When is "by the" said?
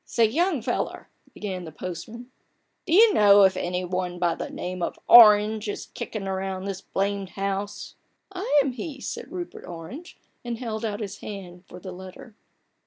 4.17-4.49